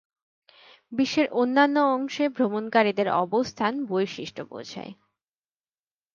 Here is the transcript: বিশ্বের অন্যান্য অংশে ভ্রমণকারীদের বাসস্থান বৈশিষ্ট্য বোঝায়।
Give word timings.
বিশ্বের 0.91 1.27
অন্যান্য 1.33 1.75
অংশে 1.95 2.25
ভ্রমণকারীদের 2.29 3.07
বাসস্থান 3.25 3.73
বৈশিষ্ট্য 3.85 4.41
বোঝায়। 4.51 4.91